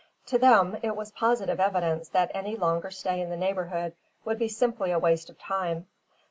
[0.25, 3.93] To them it was positive evidence that any longer stay in the neighbourhood
[4.25, 5.85] would be simply a waste of time.